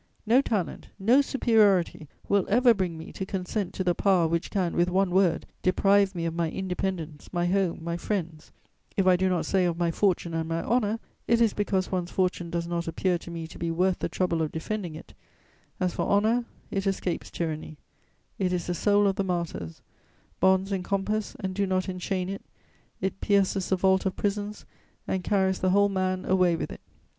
[0.25, 4.75] No talent, no superiority will ever bring me to consent to the power which can,
[4.75, 8.51] with one word, deprive me of my independence, my home, my friends:
[8.97, 12.09] if I do not say of my fortune and my honour, it is because one's
[12.09, 15.13] fortune does not appear to me to be worth the trouble of defending it;
[15.79, 17.77] as for honour, it escapes tyranny:
[18.39, 19.83] it is the soul of the martyrs;
[20.39, 22.41] bonds encompass and do not enchain it;
[23.01, 24.65] it pierces the vault of prisons
[25.07, 26.81] and carries the whole man away with it.